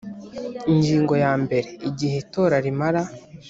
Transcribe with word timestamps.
Ingingo 0.71 1.13
ya 1.23 1.33
mbere 1.43 1.67
Igihe 1.89 2.15
itora 2.23 2.55
rimara 2.65 3.01